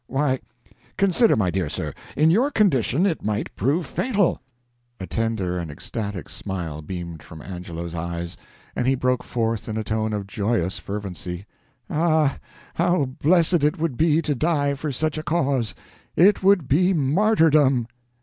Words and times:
"Why, 0.07 0.39
consider, 0.97 1.35
my 1.35 1.51
dear 1.51 1.69
sir, 1.69 1.93
in 2.17 2.31
your 2.31 2.49
condition 2.49 3.05
it 3.05 3.23
might 3.23 3.55
prove 3.55 3.85
fatal." 3.85 4.41
A 4.99 5.05
tender 5.05 5.59
and 5.59 5.69
ecstatic 5.69 6.27
smile 6.27 6.81
beamed 6.81 7.21
from 7.21 7.39
Angelo's 7.39 7.93
eyes, 7.93 8.35
and 8.75 8.87
he 8.87 8.95
broke 8.95 9.21
forth 9.23 9.69
in 9.69 9.77
a 9.77 9.83
tone 9.83 10.11
of 10.11 10.25
joyous 10.25 10.79
fervency: 10.79 11.45
"Ah, 11.87 12.39
how 12.73 13.05
blessed 13.21 13.63
it 13.63 13.77
would 13.77 13.95
be 13.95 14.23
to 14.23 14.33
die 14.33 14.73
for 14.73 14.91
such 14.91 15.19
a 15.19 15.23
cause 15.23 15.75
it 16.15 16.41
would 16.41 16.67
be 16.67 16.93
martyrdom!" 16.93 17.87